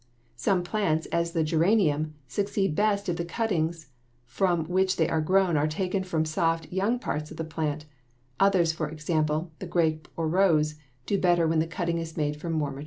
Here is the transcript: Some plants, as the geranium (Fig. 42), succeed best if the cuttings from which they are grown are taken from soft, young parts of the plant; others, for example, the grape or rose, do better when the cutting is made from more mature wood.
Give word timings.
Some 0.35 0.63
plants, 0.63 1.05
as 1.11 1.33
the 1.33 1.43
geranium 1.43 2.15
(Fig. 2.25 2.25
42), 2.25 2.25
succeed 2.27 2.75
best 2.75 3.07
if 3.07 3.17
the 3.17 3.23
cuttings 3.23 3.89
from 4.25 4.65
which 4.65 4.95
they 4.95 5.07
are 5.07 5.21
grown 5.21 5.55
are 5.57 5.67
taken 5.67 6.03
from 6.03 6.25
soft, 6.25 6.67
young 6.73 6.97
parts 6.97 7.29
of 7.29 7.37
the 7.37 7.43
plant; 7.43 7.85
others, 8.39 8.71
for 8.71 8.89
example, 8.89 9.51
the 9.59 9.67
grape 9.67 10.07
or 10.17 10.27
rose, 10.27 10.73
do 11.05 11.19
better 11.19 11.45
when 11.47 11.59
the 11.59 11.67
cutting 11.67 11.99
is 11.99 12.17
made 12.17 12.35
from 12.35 12.53
more 12.53 12.71
mature 12.71 12.75
wood. 12.77 12.79